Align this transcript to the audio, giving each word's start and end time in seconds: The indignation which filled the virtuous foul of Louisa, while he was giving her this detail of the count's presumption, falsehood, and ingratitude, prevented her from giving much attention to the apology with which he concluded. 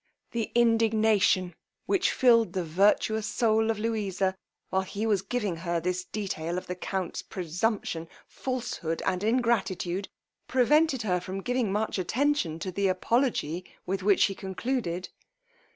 The 0.31 0.51
indignation 0.55 1.53
which 1.85 2.09
filled 2.11 2.53
the 2.53 2.63
virtuous 2.65 3.31
foul 3.31 3.69
of 3.69 3.77
Louisa, 3.77 4.33
while 4.71 4.81
he 4.81 5.05
was 5.05 5.21
giving 5.21 5.57
her 5.57 5.79
this 5.79 6.03
detail 6.05 6.57
of 6.57 6.65
the 6.65 6.73
count's 6.73 7.21
presumption, 7.21 8.09
falsehood, 8.25 9.03
and 9.05 9.23
ingratitude, 9.23 10.09
prevented 10.47 11.03
her 11.03 11.19
from 11.21 11.41
giving 11.41 11.71
much 11.71 11.99
attention 11.99 12.57
to 12.61 12.71
the 12.71 12.87
apology 12.87 13.63
with 13.85 14.01
which 14.01 14.23
he 14.23 14.33
concluded. 14.33 15.09